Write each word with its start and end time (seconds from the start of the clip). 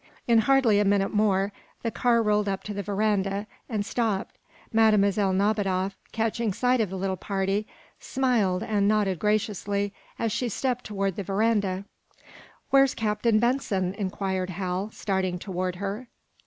In 0.27 0.39
hardly 0.39 0.79
a 0.79 0.83
minute 0.83 1.13
more 1.13 1.51
the 1.83 1.91
car 1.91 2.23
rolled 2.23 2.49
up 2.49 2.63
to 2.63 2.73
the 2.73 2.81
veranda, 2.81 3.45
and 3.69 3.85
stopped. 3.85 4.35
Mlle. 4.73 4.97
Nadiboff, 4.97 5.95
catching 6.11 6.53
sight 6.53 6.81
of 6.81 6.89
the 6.89 6.95
little 6.97 7.17
party, 7.17 7.67
smiled 7.99 8.63
and 8.63 8.87
nodded 8.87 9.19
graciously 9.19 9.93
as 10.17 10.31
she 10.31 10.49
stepped 10.49 10.85
to 10.85 11.11
the 11.11 11.21
veranda. 11.21 11.85
"Where's 12.71 12.95
Captain 12.95 13.37
Benson?" 13.37 13.93
inquired 13.93 14.49
Hal, 14.49 14.89
starting 14.91 15.37
toward 15.37 15.75
her. 15.75 16.07